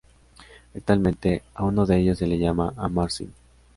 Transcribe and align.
Actualmente, 0.73 1.43
a 1.53 1.63
uno 1.63 1.85
de 1.85 1.99
ello 1.99 2.15
se 2.15 2.25
le 2.25 2.39
llama 2.39 2.73
Amar-Sin. 2.75 3.31